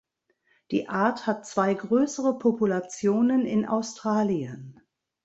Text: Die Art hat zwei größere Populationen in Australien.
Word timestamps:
Die 0.71 0.89
Art 0.89 1.27
hat 1.27 1.45
zwei 1.45 1.75
größere 1.75 2.39
Populationen 2.39 3.45
in 3.45 3.67
Australien. 3.67 4.81